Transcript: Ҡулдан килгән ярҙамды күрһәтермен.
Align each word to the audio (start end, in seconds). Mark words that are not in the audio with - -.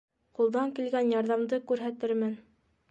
Ҡулдан 0.37 0.71
килгән 0.79 1.11
ярҙамды 1.17 1.61
күрһәтермен. 1.71 2.37